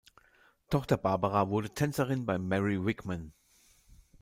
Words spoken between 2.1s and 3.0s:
bei Mary